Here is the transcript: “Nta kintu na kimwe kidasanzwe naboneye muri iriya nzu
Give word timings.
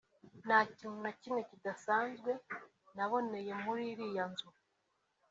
“Nta 0.45 0.59
kintu 0.77 0.97
na 1.05 1.11
kimwe 1.19 1.41
kidasanzwe 1.49 2.31
naboneye 2.95 3.51
muri 3.63 3.83
iriya 3.93 4.23
nzu 4.31 4.47